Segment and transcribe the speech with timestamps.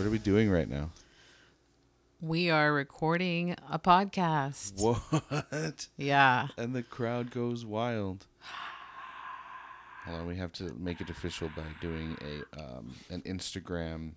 [0.00, 0.88] What are we doing right now?
[2.22, 4.80] We are recording a podcast.
[4.80, 5.88] What?
[5.98, 6.48] Yeah.
[6.56, 8.24] And the crowd goes wild.
[10.06, 14.12] Hold on, we have to make it official by doing a um, an Instagram.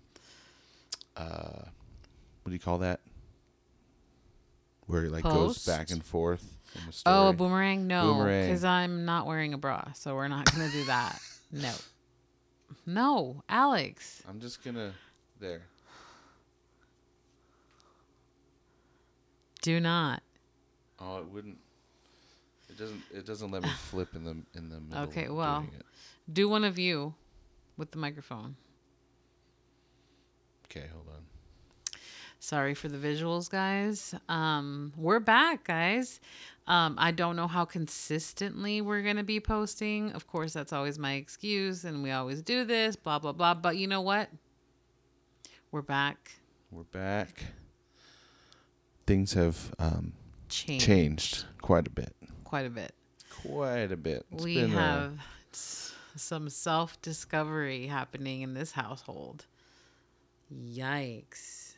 [1.17, 1.65] Uh,
[2.43, 3.01] what do you call that?
[4.87, 5.35] Where it like Post?
[5.35, 6.59] goes back and forth.
[6.75, 7.13] In the story.
[7.13, 7.87] Oh, a boomerang?
[7.87, 11.19] No, because I'm not wearing a bra, so we're not gonna do that.
[11.51, 11.73] No.
[12.85, 14.23] No, Alex.
[14.29, 14.93] I'm just gonna
[15.41, 15.63] there.
[19.63, 20.21] Do not.
[20.99, 21.57] Oh, it wouldn't.
[22.69, 23.01] It doesn't.
[23.11, 25.03] It doesn't let me flip in the in the middle.
[25.05, 25.65] Okay, well.
[26.31, 27.15] Do one of you
[27.77, 28.55] with the microphone.
[30.65, 31.23] Okay, hold on.
[32.39, 34.13] Sorry for the visuals, guys.
[34.27, 36.19] Um, we're back, guys.
[36.67, 40.11] Um, I don't know how consistently we're going to be posting.
[40.11, 43.53] Of course, that's always my excuse, and we always do this, blah, blah, blah.
[43.53, 44.29] But you know what?
[45.71, 46.31] We're back.
[46.69, 47.43] We're back.
[49.05, 50.13] Things have um,
[50.49, 52.13] Changed, changed quite a bit.
[52.43, 52.93] quite a bit.
[53.41, 54.25] Quite a bit.
[54.31, 55.13] It's we have
[55.53, 59.45] s- some self discovery happening in this household.
[60.53, 61.73] Yikes.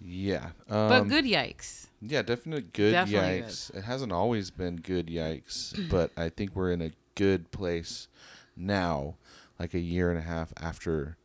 [0.00, 0.50] yeah.
[0.68, 1.86] But um, good yikes.
[2.00, 3.74] Yeah, definitely good Definitely yikes.
[3.76, 8.08] It hasn't always been good yikes, but I think we're in a good place
[8.56, 9.16] now,
[9.58, 11.16] like a year and a half after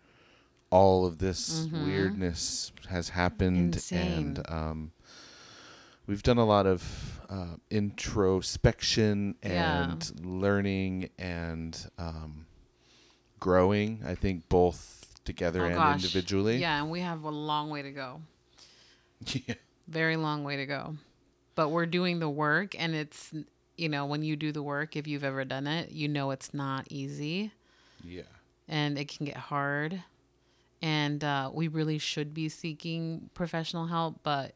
[0.75, 3.95] all of this weirdness has happened, Mm-hmm.
[3.95, 4.17] Insane.
[4.37, 4.91] and um,
[6.07, 6.81] we've done a lot of
[7.29, 9.91] uh, introspection Yeah.
[9.91, 12.45] and learning and um,
[13.39, 14.01] growing.
[14.05, 14.79] I think both
[15.23, 15.95] together Oh, and gosh.
[16.03, 16.57] individually.
[16.57, 18.21] Yeah, and we have a long way to go.
[19.47, 19.55] yeah.
[19.87, 20.95] Very long way to go.
[21.55, 23.31] But we're doing the work, and it's,
[23.77, 26.53] you know, when you do the work, if you've ever done it, you know it's
[26.53, 27.51] not easy
[28.03, 28.23] Yeah.
[28.67, 30.03] and it can get hard.
[30.85, 34.53] And uh, we really should be seeking professional help, but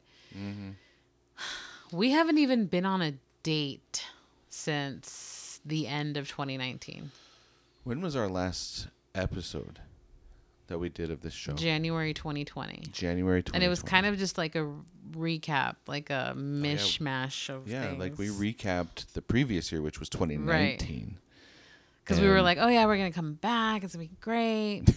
[1.92, 4.06] we haven't even been on a date
[4.52, 7.10] since the end of 2019,
[7.84, 9.80] When was our last episode
[10.68, 11.54] that we did of this show?
[11.54, 12.84] January 2020.
[12.92, 13.56] January 2020.
[13.56, 14.72] And it was kind of just like a
[15.14, 18.00] recap, like a mishmash of Oh, yeah, things.
[18.00, 21.18] like we recapped the previous year, which was 2019.
[22.04, 23.84] Because we were like, oh yeah, we're gonna come back.
[23.84, 24.84] It's gonna be great.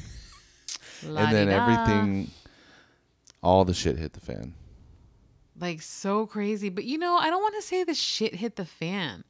[1.04, 2.30] and then everything,
[3.42, 4.54] all the shit hit the fan.
[5.58, 6.68] like so crazy.
[6.68, 9.24] But you know, I don't want to say the shit hit the fan.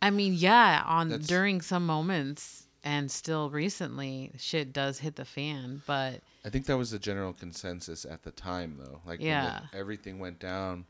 [0.00, 5.24] I mean, yeah, on That's- during some moments and still recently, shit does hit the
[5.24, 5.82] fan.
[5.86, 9.00] But I think that was the general consensus at the time, though.
[9.06, 9.60] Like, when Yeah.
[9.70, 10.86] the, everything went down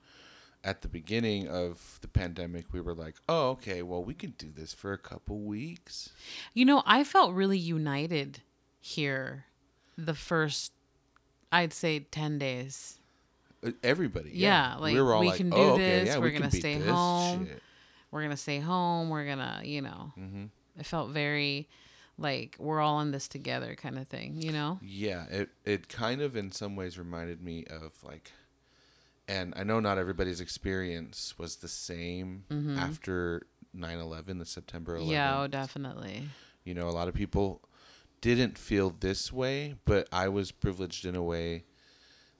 [0.64, 4.50] at the beginning of the pandemic, we were like, oh, okay, well, we can do
[4.50, 6.08] this for a couple weeks.
[6.54, 8.40] you know, I felt really united
[8.82, 9.46] here.
[9.96, 10.72] The first,
[11.50, 12.98] I'd say, ten days.
[13.64, 14.30] Uh, Everybody.
[14.34, 14.76] Yeah, Yeah.
[14.78, 16.50] like, we were all we like, can do oh, okay, this, yeah, we're we gonna
[16.50, 17.46] stay home.
[17.46, 17.62] shit."
[18.10, 20.44] we're gonna stay home we're gonna you know Mm-hmm.
[20.78, 21.66] it felt very
[22.18, 26.20] like we're all in this together kind of thing you know Yeah, it it kind
[26.20, 28.32] of in some ways reminded me of like
[29.28, 32.44] and I know not everybody's experience was the same
[32.78, 35.02] after 9/11, the September 11th.
[35.04, 35.10] Mm-hmm.
[35.12, 36.24] yeah oh definitely
[36.64, 37.62] You know, a lot of people
[38.22, 41.64] didn't feel this way, but I was privileged in a way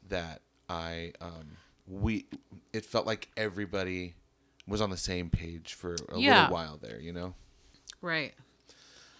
[0.08, 2.26] that I um we
[2.72, 4.14] it felt like everybody
[4.66, 6.42] was on the same page for a Yeah.
[6.42, 7.34] little while there, you know?
[8.00, 8.32] right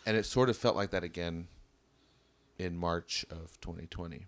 [0.07, 1.49] And it sort of felt like that again
[2.59, 4.27] in March of 2020.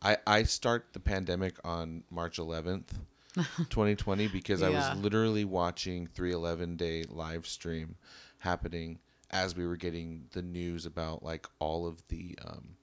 [0.00, 2.90] I I start the pandemic on March 11th,
[3.34, 7.96] 2020 because I was literally watching 311 day live stream
[8.38, 8.98] happening
[9.30, 12.76] as we were getting the news about like all of the um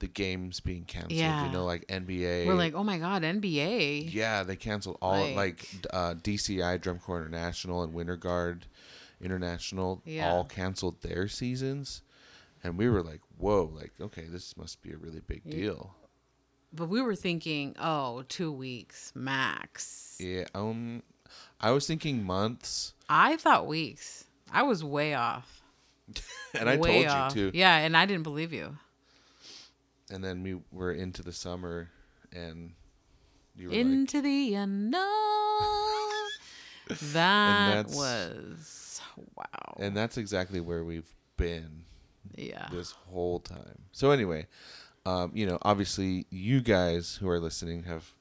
[0.00, 1.46] the games being canceled, Yeah.
[1.46, 2.46] you know, like NBA.
[2.46, 6.98] we're like oh my god nba Yeah, they canceled all Like- like, uh, DCI Drum
[6.98, 8.66] Corps International and Winter Guard
[9.20, 10.28] International Yeah.
[10.30, 12.02] all canceled their seasons,
[12.64, 13.70] and we were like, "Whoa!
[13.72, 15.94] Like, okay, this must be a really big deal."
[16.74, 20.44] but we were thinking oh two weeks max Yeah.
[20.54, 21.02] Um,
[21.60, 25.61] I was thinking months, i thought weeks i was way off
[26.58, 27.36] and I told off.
[27.36, 27.58] you too.
[27.58, 28.76] yeah and i didn't believe you
[30.10, 31.88] And then we were into the summer,
[32.32, 32.72] and
[33.56, 35.00] you were like, into the unknown
[37.12, 39.00] that was
[39.34, 41.84] wow and that's exactly where we've been
[42.36, 43.82] yeah this whole time.
[43.92, 44.46] So anyway,
[45.06, 48.12] um, you know, obviously you guys who are listening have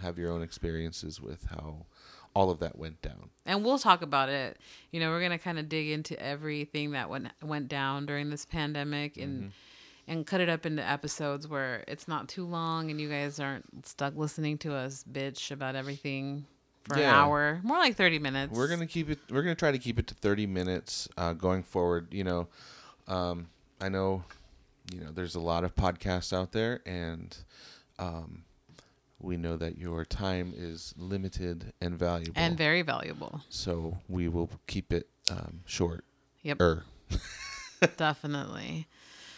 [0.00, 1.86] have your own experiences with how
[2.34, 3.30] all of that went down.
[3.44, 4.56] and we'll talk about it.
[4.92, 8.44] You know, we're gonna kind of dig into everything that went went down during this
[8.44, 9.52] pandemic and
[10.06, 13.86] and cut it up into episodes where it's not too long and you guys aren't
[13.86, 16.44] stuck listening to us bitch about everything
[16.84, 17.60] for an hour.
[17.62, 18.56] More like 30 minutes.
[18.56, 19.18] We're gonna keep it.
[19.30, 22.08] We're gonna try to keep it to thirty minutes uh, going forward.
[22.12, 22.48] You know,
[23.06, 23.48] um,
[23.80, 24.24] I know,
[24.92, 27.36] you know, there's a lot of podcasts out there, and
[27.98, 28.44] um,
[29.20, 32.32] we know that your time is limited and valuable.
[32.36, 33.42] and very valuable.
[33.48, 36.04] so we will keep it um, short.
[36.42, 36.60] Yep.
[36.60, 36.84] Er,
[37.96, 38.86] Definitely.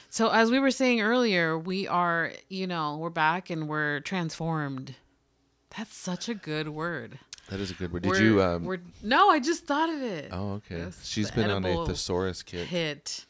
[0.09, 4.95] So as we were saying earlier, we are, you know, we're back and we're transformed.
[5.77, 7.19] That's such a good word.
[7.49, 8.03] that is a good word.
[8.03, 8.43] Did We're- you?
[8.43, 10.29] Um, we're no, I just thought of it.
[10.33, 10.79] oh, okay.
[10.79, 12.67] Yes, She's been on a thesaurus kit.
[12.67, 13.25] hit.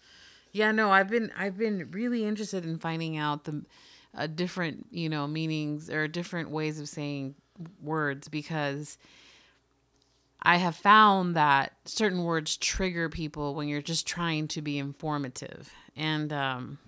[0.50, 3.64] Yeah, no, I've been I've been really interested in finding out the
[4.16, 7.34] uh, different, you know, meanings or different ways of saying
[7.80, 8.98] words because
[10.42, 15.72] I have found that certain words trigger people when you're just trying to be informative,
[15.96, 16.78] and um,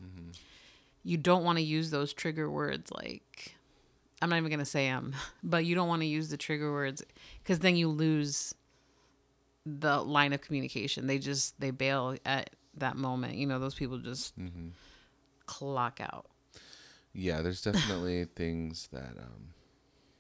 [1.05, 2.91] you don't want to use those trigger words.
[2.91, 3.55] Like,
[4.21, 7.03] I'm not even gonna say them, but you don't want to use the trigger words
[7.43, 8.55] because then you lose
[9.67, 11.07] the line of communication.
[11.07, 13.37] They just they bail at that moment.
[13.37, 14.69] You know, those people just Mm-hmm.
[15.47, 16.27] clock out.
[17.15, 19.55] Yeah, there's definitely things that um,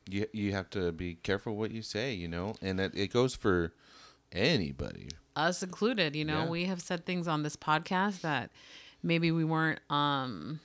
[0.08, 3.35] you you have to be careful what you say, you know, and it, it goes
[3.35, 3.73] for
[4.32, 5.08] anybody.
[5.37, 6.49] Us included, you know, Yeah.
[6.49, 8.50] we have said things on this podcast that
[9.02, 10.61] maybe we weren't um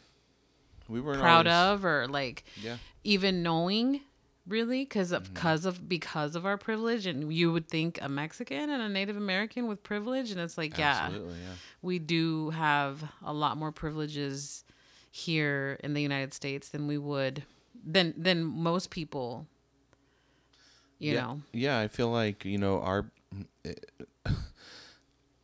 [0.87, 4.01] We weren't proud always- of or like Yeah, even knowing
[4.47, 5.15] really because Mm-hmm.
[5.23, 8.89] of because of because of our privilege and you would think a mexican and a
[8.89, 11.37] native american with privilege and it's like yeah absolutely.
[11.39, 11.53] Yeah,
[11.83, 14.63] we do have a lot more privileges
[15.11, 17.43] here in the united states than we would
[17.85, 19.47] than than most people
[20.99, 21.21] you yeah.
[21.21, 23.09] know Yeah, I feel like you know our.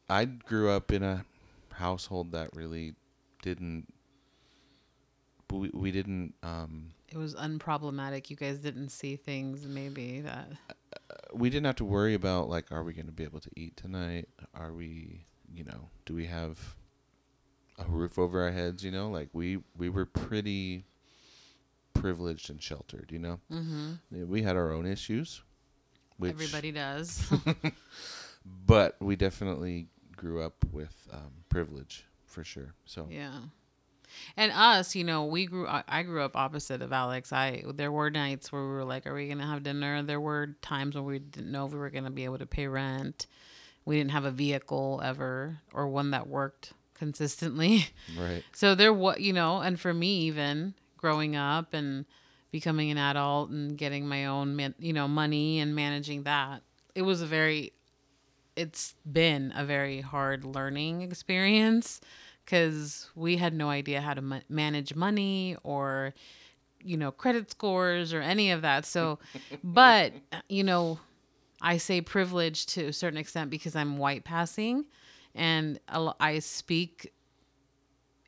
[0.09, 1.25] I grew up in a
[1.71, 2.93] household that really
[3.41, 3.87] didn't.
[5.51, 6.35] We we didn't.
[6.43, 10.49] Um, it was unproblematic you guys didn't see things maybe that
[11.33, 13.77] we didn't have to worry about like are we going to be able to eat
[13.77, 16.75] tonight are we you know do we have
[17.77, 20.85] a roof over our heads you know like we we were pretty
[21.93, 25.41] privileged and sheltered you know hmm we had our own issues
[26.17, 27.31] which everybody does
[28.67, 33.39] but we definitely grew up with um, privilege for sure so Yeah.
[34.37, 35.67] And us, you know, we grew.
[35.67, 37.33] I I grew up opposite of Alex.
[37.33, 40.55] I there were nights where we were like, "Are we gonna have dinner?" There were
[40.61, 43.27] times when we didn't know if we were gonna be able to pay rent.
[43.83, 47.87] We didn't have a vehicle ever, or one that worked consistently.
[48.17, 52.05] right So there, what you know, and for me, even growing up and
[52.51, 56.61] becoming an adult and getting my own, you know, money and managing that,
[56.95, 57.73] it was a very,
[58.55, 61.99] it's been a very hard learning experience
[62.45, 66.13] because we had no idea how to ma- manage money or,
[66.81, 68.85] you know, credit scores or any of that.
[68.85, 69.19] So,
[69.63, 70.13] but
[70.47, 70.99] you know,
[71.61, 74.85] I say privilege to a certain extent because I'm white passing
[75.35, 75.79] and
[76.19, 77.11] I speak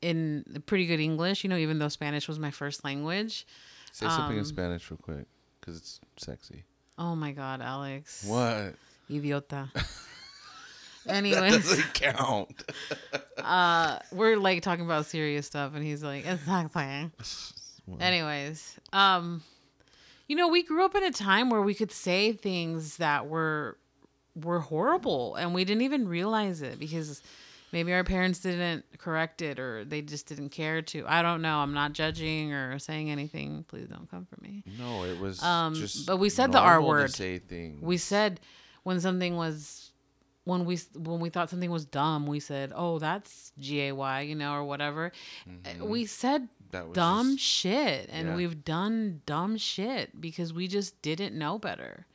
[0.01, 3.48] in pretty good English, you know, even though Spanish was my first language.
[3.92, 5.25] say something in Um, spanish real quick
[5.59, 6.63] because it's sexy
[7.00, 8.24] Oh my God, Alex.
[8.27, 8.75] what
[9.09, 9.71] Idiota.
[11.06, 12.64] that Anyways, doesn't count
[13.37, 17.11] uh, we're like talking about serious stuff, and he's like, it's not playing.
[18.02, 19.42] Anyways, um,
[20.28, 23.78] you know, we grew up in a time where we could say things that were
[24.44, 27.21] were horrible, and we didn't even realize it because
[27.71, 31.03] maybe our parents didn't correct it or they just didn't care to.
[31.07, 31.57] I don't know.
[31.59, 33.65] I'm not judging or saying anything.
[33.67, 34.63] Please don't come for me.
[34.79, 38.39] no it was Um, just but we said the r word say things We said
[38.83, 39.91] when something was
[40.45, 44.53] when we when we thought something was dumb, we said, "Oh, that's gay you know,
[44.53, 45.11] or whatever.
[45.45, 48.35] Uh, We said that was dumb just- shit, and yeah.
[48.37, 52.06] we've done dumb shit because we just didn't know better.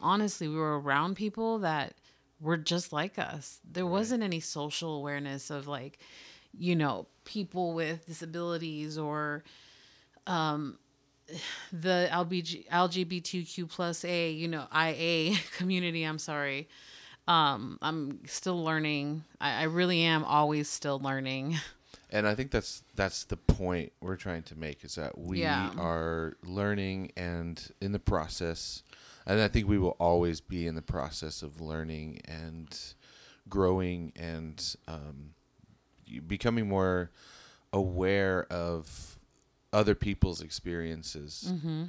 [0.00, 1.94] Honestly, we were around people that
[2.40, 3.60] were just like us.
[3.68, 5.98] There wasn't any social awareness of like,
[6.56, 9.44] you know, people with disabilities or
[10.26, 10.78] um
[11.72, 16.04] the LBG, LGBTQ plus A, you know, IA community.
[16.04, 16.68] I'm sorry.
[17.26, 19.24] Um, I'm still learning.
[19.40, 21.56] I, I really am always still learning.
[22.10, 25.70] and i think that's that's the point we're trying to make is that we Yeah.
[25.76, 28.82] are learning and in the process
[29.28, 32.76] and i think we will always be in the process of learning and
[33.48, 35.30] growing and um,
[36.26, 37.10] becoming more
[37.72, 39.18] aware of
[39.72, 41.84] other people's experiences Mm-hmm.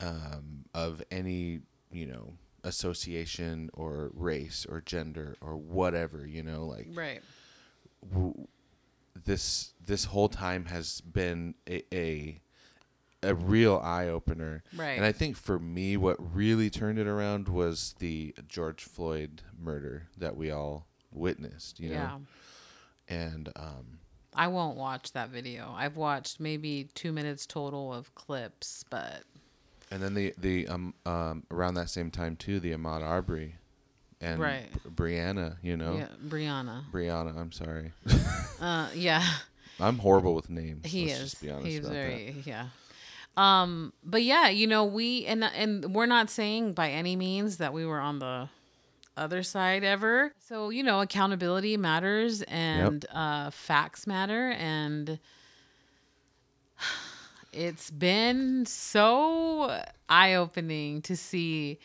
[0.00, 1.60] um, of any
[1.92, 2.34] you know
[2.64, 7.20] association or race or gender or whatever you know like Right.
[8.12, 8.46] w-
[9.24, 12.40] this this whole time has been a a,
[13.22, 14.62] a real eye opener.
[14.76, 14.92] Right.
[14.96, 20.08] And I think for me, what really turned it around was the George Floyd murder
[20.18, 21.78] that we all witnessed.
[21.80, 22.18] You know, yeah.
[23.08, 23.98] and um,
[24.34, 25.72] I won't watch that video.
[25.76, 29.22] I've watched maybe two minutes total of clips, but
[29.90, 33.56] and then the the um um around that same time too, the Ahmaud Arbery,
[34.20, 34.68] and Right.
[34.84, 35.56] Br- Breonna.
[35.62, 36.90] You know, yeah, Breonna.
[36.90, 37.36] Breonna.
[37.36, 37.92] I'm sorry.
[38.60, 39.22] Uh, yeah,
[39.80, 40.86] I'm horrible with names.
[40.86, 41.30] he let's is.
[41.32, 41.94] Just be honest He's about that.
[41.94, 42.66] very yeah.
[43.36, 47.72] Um, but yeah, you know, we and and we're not saying by any means that
[47.72, 48.48] we were on the
[49.16, 50.32] other side ever.
[50.38, 55.18] So you know, accountability matters and uh, facts matter, and
[57.52, 61.78] it's been so eye opening to see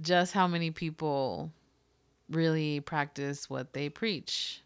[0.00, 1.50] just how many people
[2.30, 4.62] really practice what they preach.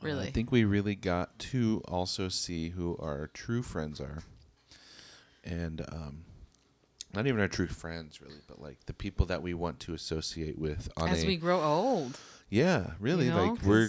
[0.00, 4.18] Really, I think we really got to also see who our true friends are.
[5.48, 6.24] And um,
[7.14, 10.58] not even our true friends, really, but like the people that we want to associate
[10.58, 12.18] with on as a we grow old.
[12.50, 13.88] yeah, really, you know, like we're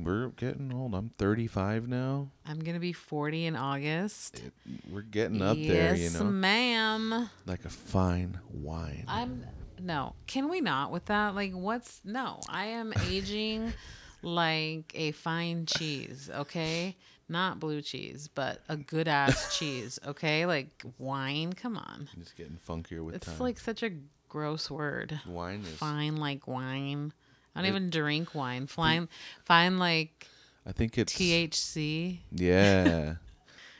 [0.00, 0.94] we're getting old.
[0.94, 2.30] I'm 35 now.
[2.46, 4.40] I'm gonna be 40 in August.
[4.40, 4.52] It,
[4.90, 7.30] we're getting up yes, there, you know, ma'am.
[7.46, 9.04] like a fine wine.
[9.08, 9.44] I'm
[9.80, 10.14] no.
[10.26, 11.34] Can we not with that?
[11.34, 12.40] Like, what's no?
[12.48, 13.72] I am aging
[14.22, 16.30] like a fine cheese.
[16.34, 16.96] Okay,
[17.28, 19.98] not blue cheese, but a good ass cheese.
[20.06, 21.52] Okay, like wine.
[21.52, 23.38] Come on, Just getting funkier with it's time.
[23.38, 23.90] like such a
[24.28, 25.20] gross word.
[25.26, 25.68] wine is.
[25.78, 27.12] Fine like wine.
[27.54, 28.66] I don't It- even drink wine.
[28.66, 29.08] Fine,
[29.44, 30.26] fine like
[30.66, 32.18] I think it's THC.
[32.32, 33.14] yeah.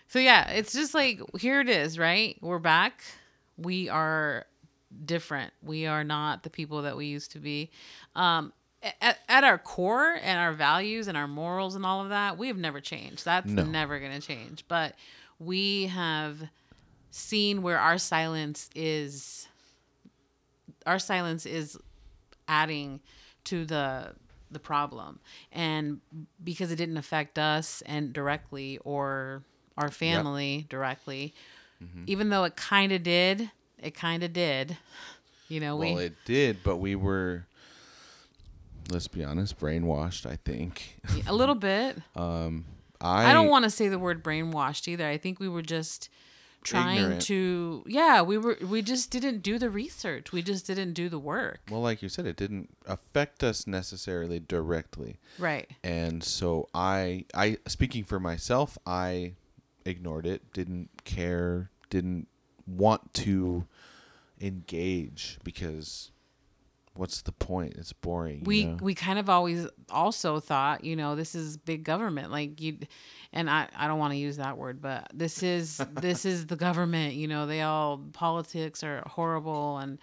[0.07, 2.39] So yeah, it's just like here it is, right?
[2.41, 3.03] We're back.
[3.57, 4.47] We are
[5.05, 5.53] different.
[5.61, 7.71] We are not the people that we used to be.
[8.15, 8.53] Um
[9.00, 12.49] at, at our core and our values and our morals and all of that, we
[12.49, 13.25] have never changed.
[13.25, 13.64] That's No.
[13.64, 14.64] never going to change.
[14.69, 14.95] But
[15.38, 16.38] we have
[17.11, 19.47] seen where our silence is
[20.87, 21.79] our silence is
[22.49, 23.00] adding
[23.45, 24.12] to the
[24.50, 25.19] the problem
[25.50, 26.00] and
[26.43, 29.43] because it didn't affect us and directly or
[29.79, 31.35] our family directly
[31.83, 32.05] Mm-hmm.
[32.07, 33.50] even though it kind of did
[33.83, 34.76] it kind of did
[35.49, 37.47] you know Well, we it did, but we were,
[38.91, 40.26] let's be honest, brainwashed.
[40.26, 40.99] I think.
[41.26, 42.64] a little bit Um,
[43.00, 46.09] I i, don't want to say the word brainwashed either i think we were just
[46.62, 47.23] trying Ignorant.
[47.23, 51.19] to yeah we were we just didn't do the research we just didn't do the
[51.19, 57.26] work Well, like you said, it didn't affect us necessarily directly, right and so I,
[57.35, 59.35] I speaking for myself, I
[59.85, 62.29] ignored it, didn't care, didn't
[62.67, 63.67] want to
[64.41, 66.11] engage because
[66.97, 67.75] what's the point?
[67.77, 68.39] It's boring.
[68.39, 68.77] you we know?
[68.81, 72.79] we kind of always also thought you know this is big government like you
[73.33, 76.57] and i i don't want to use that word but this is this is the
[76.57, 79.99] government you know they all politics are horrible and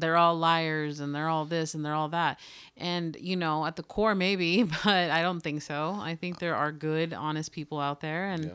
[0.00, 2.38] they're all liars and they're all this and they're all that
[2.76, 6.54] and you know at the core maybe but i don't think so i think there
[6.54, 8.50] are good honest people out there and Yeah.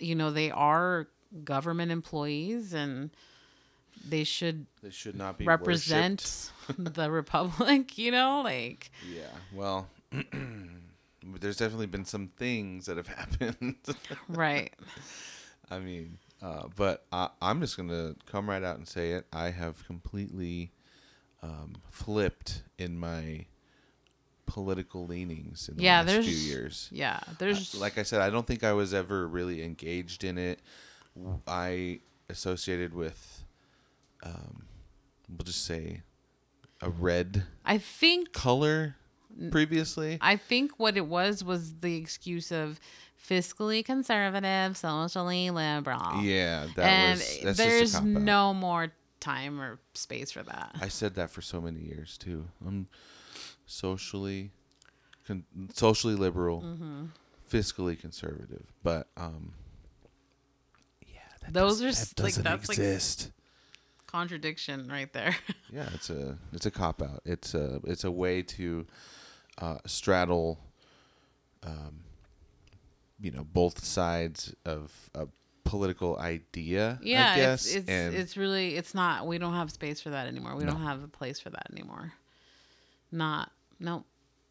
[0.00, 1.08] you know they are
[1.44, 3.10] government employees and
[4.06, 8.90] they should They should not be represent the republic you know like.
[9.02, 9.26] Yeah.
[9.52, 9.88] Well,
[11.40, 13.76] there's definitely been some things that have happened.
[14.28, 14.72] right
[15.70, 19.26] I mean, uh, but I, I'm just gonna come right out and say it.
[19.32, 20.72] I have completely
[21.42, 23.44] um, flipped in my
[24.46, 26.88] political leanings in the Yeah, last few years.
[26.90, 30.38] yeah there's Uh, like I said, I don't think I was ever really engaged in
[30.38, 30.60] it.
[31.46, 32.00] i
[32.30, 33.44] associated with,
[34.22, 34.66] um,
[35.28, 36.02] we'll just say,
[36.80, 38.94] a red i think color
[39.50, 40.16] previously.
[40.20, 42.78] i think what it was was the excuse of
[43.28, 47.38] fiscally conservative socially liberal yeah, that and was.
[47.42, 51.80] That's there's no more time or space for that I said that for so many
[51.80, 52.46] years too.
[52.64, 52.86] I'm
[53.66, 54.52] socially,
[55.26, 55.44] con-
[55.74, 57.04] socially liberal, Mm-hmm.
[57.52, 59.52] fiscally conservative, but um,
[61.06, 63.30] yeah, that Those are that like, doesn't that's, like, exist.
[64.08, 65.36] Contradiction right there
[65.72, 67.20] yeah, it's a it's a cop out.
[67.24, 68.86] It's a it's a way to
[69.58, 70.58] uh, straddle,
[71.62, 72.00] um,
[73.20, 75.26] you know, both sides of a
[75.64, 76.98] political idea.
[77.02, 80.08] yeah I guess, it's it's, and it's really it's not we don't have space for
[80.10, 80.72] that anymore we No.
[80.72, 82.14] don't have a place for that anymore
[83.12, 84.04] not no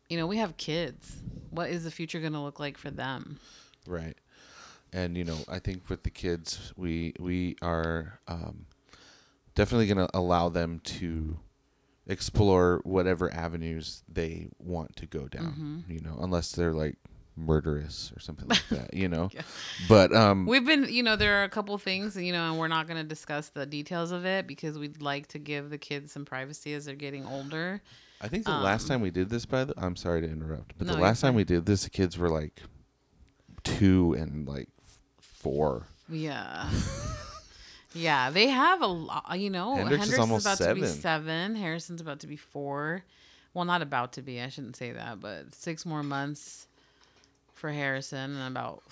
[0.09, 3.39] you know we have kids what is the future going to look like for them
[3.87, 4.17] Right.
[4.93, 8.65] And you know, I think with the kids, we we are um,
[9.57, 11.39] definitely going to allow them to
[12.05, 15.83] explore whatever avenues they want to go down.
[15.87, 15.91] Mm-hmm.
[15.91, 16.95] You know, unless they're like
[17.35, 19.29] murderous or something like that, you know.
[19.33, 19.41] Yeah.
[19.89, 22.67] But um, We've been, you know, there are a couple things, you know, and we're
[22.67, 26.11] not going to discuss the details of it because we'd like to give the kids
[26.11, 27.81] some privacy as they're getting older.
[28.21, 30.85] I think the last time we did this, by the I'm sorry to interrupt, but
[30.85, 32.61] um, No, the last time we did this, the kids were like
[33.63, 34.69] two and like
[35.19, 35.87] four.
[36.09, 36.69] Yeah.
[37.97, 39.75] yeah, they have a lot, you know.
[39.75, 41.01] Hendrix Hendrix, is almost about to be seven.
[41.01, 41.55] seven.
[41.55, 43.03] Harrison's about to be four.
[43.53, 44.39] Well, not about to be.
[44.41, 46.67] I shouldn't say that, but six more months
[47.53, 48.83] for Harrison and about,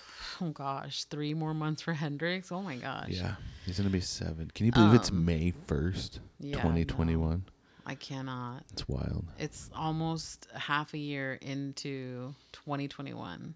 [0.41, 2.51] oh gosh, three more months for Hendrix.
[2.51, 3.09] Oh my gosh.
[3.09, 3.35] Yeah,
[3.65, 4.51] he's gonna be seven.
[4.55, 7.45] Can you believe it's Um, May first, Yeah, twenty twenty one?
[7.85, 8.63] I cannot.
[8.73, 9.25] It's wild.
[9.37, 13.53] It's almost half a year into 2021.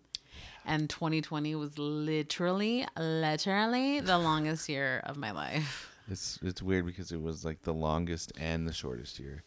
[0.69, 5.89] And 2020 was literally, literally the longest year of my life.
[6.11, 9.43] It's it's weird because it was like the longest and the shortest year.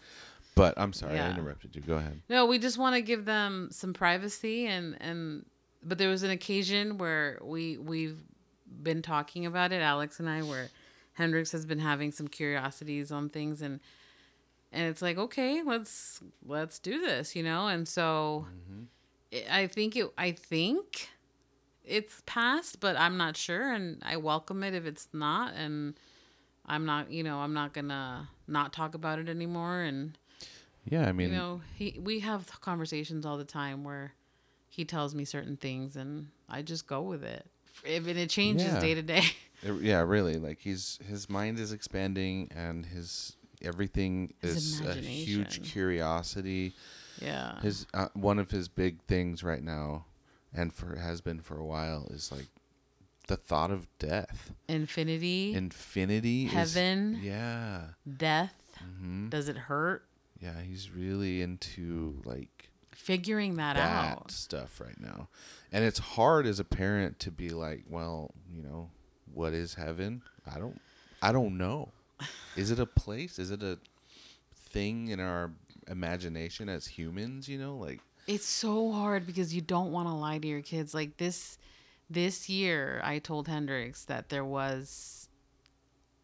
[0.55, 1.83] But I'm sorry, I interrupted you.
[1.83, 2.21] Go ahead.
[2.29, 5.47] No, we just want to give them some privacy and and
[5.83, 8.19] but there was an occasion where we we've
[8.83, 10.69] been talking about it, Alex and I, where
[11.15, 13.81] Hendrix has been having some curiosities on things and
[14.73, 17.69] and it's like okay, let's let's do this, you know.
[17.69, 18.85] And so mm-hmm.
[19.31, 21.09] it, I think it I think
[21.85, 25.95] it's passed, but I'm not sure, and I welcome it if it's not, and
[26.67, 30.17] I'm not, you know, I'm not gonna not talk about it anymore, and
[30.85, 34.13] Yeah, I mean, you know he we have conversations all the time where
[34.69, 37.45] he tells me certain things and i just go with it
[37.85, 38.81] if and it changes Yeah.
[38.81, 39.23] day to day
[39.63, 40.37] it- yeah, really.
[40.39, 46.75] Like he's his mind is expanding and his everything His is a huge curiosity.
[47.21, 50.07] yeah His uh, one of his big things right now,
[50.55, 52.47] and for has been for a while, is like
[53.29, 57.21] the thought of death, infinity infinity, is- Heaven.
[57.23, 57.83] yeah,
[58.17, 60.05] death hmm does it hurt
[60.41, 60.61] yeah.
[60.61, 65.29] He's really into like figuring that, that out stuff right now,
[65.71, 68.91] and it's hard as a parent to be like, well, you know,
[69.33, 70.23] what is heaven?
[70.53, 70.81] I don't,
[71.23, 71.91] I don't know.
[72.57, 73.39] Is it a place?
[73.39, 73.79] Is it a
[74.71, 75.51] thing in our
[75.89, 77.49] imagination as humans?
[77.49, 80.95] You know, like it's so hard because you don't want to lie to your kids.
[80.95, 81.59] Like this
[82.11, 85.23] this year i told hendrix that there was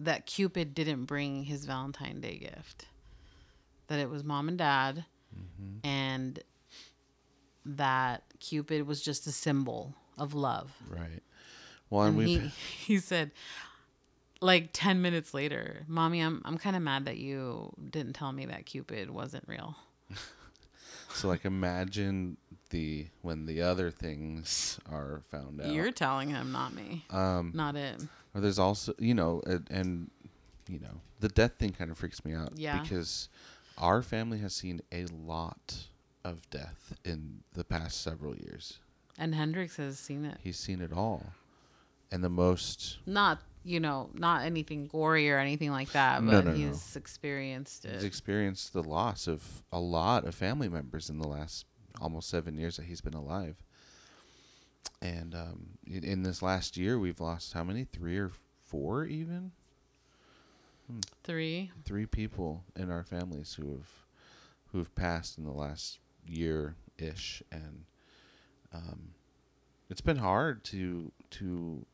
[0.00, 2.86] that cupid didn't bring his valentine day gift.
[3.88, 5.04] That it was mom and dad.
[5.34, 5.86] Mm-hmm.
[5.86, 6.40] And
[7.64, 10.72] that cupid was just a symbol of love.
[10.88, 11.22] Right.
[11.90, 12.38] Well, and and he,
[12.86, 13.32] he said
[14.40, 18.46] like 10 minutes later mommy i'm, I'm kind of mad that you didn't tell me
[18.46, 19.74] that cupid wasn't real
[21.18, 22.36] so like imagine
[22.70, 25.72] the when the other things are found out.
[25.72, 28.00] you're telling him not me um, not it
[28.34, 30.10] Or there's also, you know, and, and
[30.68, 32.52] you know, the death thing kind of freaks me out.
[32.56, 32.80] Yeah.
[32.80, 33.28] Because
[33.78, 35.76] our family has seen a lot
[36.24, 38.78] of death in the past several years.
[39.18, 40.38] And Hendrix has seen it.
[40.42, 41.32] He's seen it all,
[42.12, 42.98] and the most.
[43.06, 46.52] Not, you know, not anything gory or anything like that, but no, no.
[46.52, 47.94] he's experienced it.
[47.94, 51.66] He's experienced the loss of a lot of family members in the last
[52.00, 53.56] almost seven years that he's been alive.
[55.02, 57.84] And um, in, in this last year, we've lost how many?
[57.84, 58.30] Three or
[58.64, 59.52] four, even
[61.22, 61.70] Three.
[61.84, 63.88] three people in our families who have
[64.72, 67.84] who have passed in the last year ish, and
[68.72, 69.10] um,
[69.90, 71.84] it's been hard to to.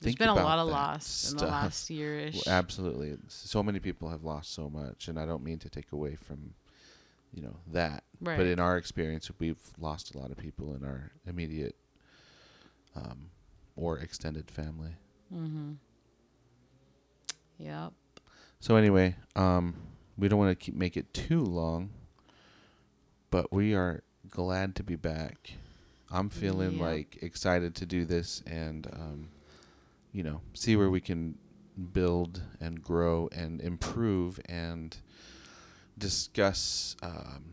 [0.00, 1.50] There's been a lot of loss in the stuff.
[1.50, 2.34] last year ish.
[2.46, 5.90] Well, absolutely, so many people have lost so much, and I don't mean to take
[5.92, 6.52] away from,
[7.32, 8.04] you know, that.
[8.20, 8.36] Right.
[8.36, 11.76] But in our experience, we've lost a lot of people in our immediate,
[12.94, 13.30] um,
[13.74, 14.96] or extended family.
[15.34, 15.72] mm-hmm.
[17.58, 17.92] Yep.
[18.60, 19.74] So anyway, um,
[20.18, 21.90] we don't want to keep make it too long,
[23.30, 25.52] but we are glad to be back.
[26.10, 26.84] I'm feeling Yeah.
[26.84, 29.28] like excited to do this and, um,
[30.16, 31.36] you know, see where we can
[31.92, 34.96] build and grow and improve and
[35.98, 37.44] discuss, um,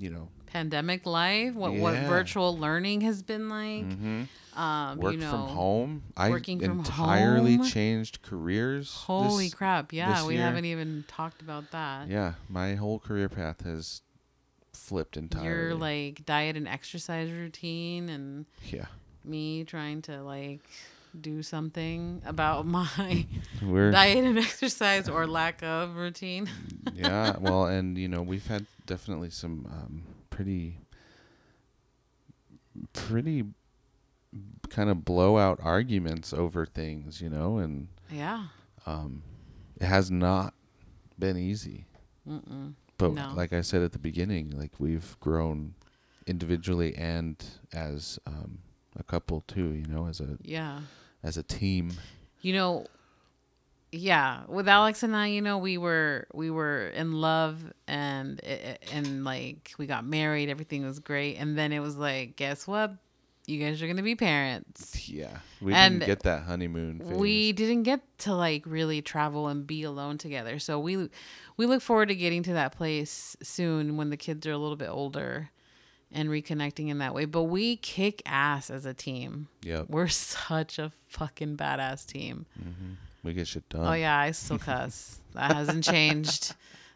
[0.00, 3.84] you know, Pandemic life, what what virtual learning has been like.
[3.88, 4.26] mhm.
[4.54, 6.02] Um, work you know, from home.
[6.14, 7.66] I working from entirely home.
[7.66, 8.92] changed careers.
[8.92, 9.94] Holy this- crap!
[9.94, 10.42] Yeah, we year.
[10.42, 12.08] haven't even talked about that.
[12.08, 14.02] Yeah, my whole career path has
[14.74, 15.48] flipped entirely.
[15.48, 18.86] Your like diet and exercise routine, and yeah.
[19.24, 20.68] me trying to like
[21.20, 23.26] do something about my
[23.60, 26.48] We're diet and exercise or lack of routine.
[26.94, 30.78] yeah, well, and you know we've had definitely some um, pretty,
[32.92, 33.44] pretty
[34.70, 38.46] kind of blowout arguments over things, you know, and Yeah.
[38.86, 39.22] um,
[39.80, 40.54] it has not
[41.18, 41.84] been easy.
[42.28, 42.74] Mm-mm.
[42.98, 43.32] But No.
[43.34, 45.74] like I said at the beginning, like we've grown
[46.26, 47.36] individually and
[47.72, 48.58] as um,
[48.98, 49.72] a couple too.
[49.72, 50.80] You know, as a Yeah.
[51.22, 51.92] as a team.
[52.40, 52.86] You know,
[53.94, 58.56] yeah, with Alex and I, you know, we were we were in love and eh,
[58.62, 62.66] eh, and like we got married, everything was great, and then it was like, guess
[62.66, 62.94] what?
[63.46, 65.08] You guys are gonna be parents.
[65.08, 67.18] Yeah, we And didn't get that honeymoon phase.
[67.18, 71.10] We didn't get to like really travel and be alone together, so we
[71.58, 74.76] we look forward to getting to that place soon when the kids are a little
[74.76, 75.50] bit older
[76.14, 77.24] and reconnecting in that way.
[77.24, 79.48] But we kick ass as a team.
[79.62, 82.46] Yep, We're such a fucking badass team.
[82.60, 82.92] Mm-hmm.
[83.22, 83.86] we get shit done.
[83.86, 85.18] Oh yeah, I still cuss.
[85.34, 86.54] that hasn't changed.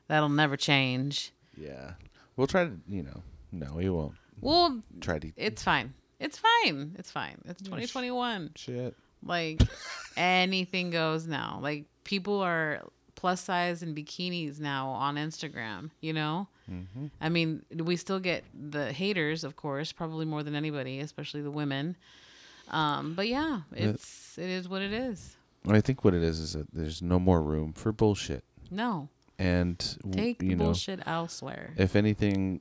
[0.09, 1.33] That'll never change.
[1.57, 1.93] yeah.
[2.37, 5.33] We'll try to, you know, no, we won't We'll try to.
[5.37, 5.95] it's fine.
[6.21, 6.95] It's fine.
[6.99, 7.39] It's fine.
[7.47, 8.51] It's mm, 2021.
[8.57, 8.95] shit.
[9.25, 9.63] Like
[10.19, 11.59] anything goes now.
[11.63, 12.83] Like people are
[13.15, 16.49] plus size in bikinis now on Instagram, you know?
[16.71, 17.07] Mm-hmm.
[17.21, 21.51] I mean, we still get the haters, of course, probably more than anybody, especially the
[21.51, 21.97] women.
[22.71, 25.37] Um, but yeah, it's it is what it is.
[25.69, 29.09] I think what it is is that there's no more room for bullshit, No.
[29.39, 29.79] and
[30.13, 31.75] Take you know, bullshit elsewhere.
[31.77, 32.61] if anything,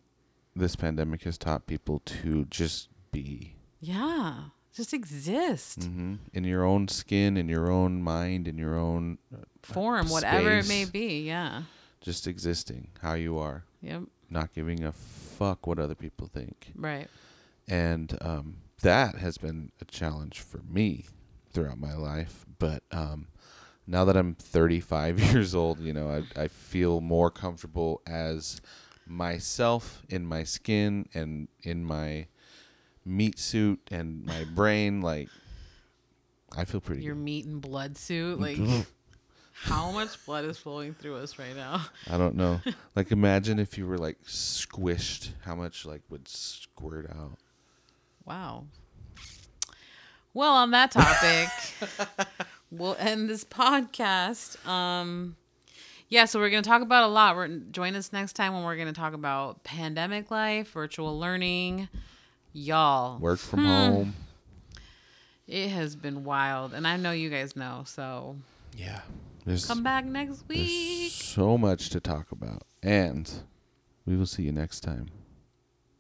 [0.56, 4.46] this pandemic has taught people to just be Yeah.
[4.76, 5.84] Just exist.
[5.86, 10.52] hmm in your own skin, in your own mind, in your own uh, Form, whatever
[10.58, 11.22] it may be.
[11.26, 11.64] Yeah.
[12.02, 14.04] just existing how you are, Yep.
[14.30, 16.72] not giving a fuck what other people think.
[16.76, 17.08] Right.
[17.68, 21.06] and um, that has been a challenge for me
[21.52, 22.46] throughout my life.
[22.60, 23.28] But um,
[23.88, 28.60] now that I'm 35 years old, you know, I, I feel more comfortable as
[29.08, 32.28] myself in my skin and in my
[33.06, 35.02] meat suit and my brain.
[35.02, 35.30] Like,
[36.58, 37.24] I feel pretty Your good.
[37.24, 38.40] meat and blood suit.
[38.40, 38.58] Like,
[39.58, 41.86] how much blood is flowing through us right now?
[42.12, 42.60] I don't know.
[42.96, 47.38] like, imagine if you were like squished, how much like would squirt out.
[48.26, 48.66] Wow.
[50.34, 52.28] Well, on that topic,
[52.72, 54.64] we'll end this podcast.
[54.68, 55.38] Um,
[56.10, 57.38] yeah, so we're going to talk about a lot.
[57.38, 61.88] We're join us next time when we're going to talk about pandemic life, virtual learning.
[62.52, 64.14] Y'all, Work from home.
[65.48, 67.84] it has been wild, and I know you guys know.
[67.86, 68.36] So
[68.78, 69.00] Yeah.
[69.46, 71.12] There's, come back next week.
[71.12, 72.64] so much to talk about.
[72.82, 73.32] And
[74.06, 75.10] we will see you next time.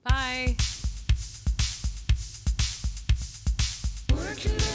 [0.03, 0.55] Bye.
[4.11, 4.74] Work it out.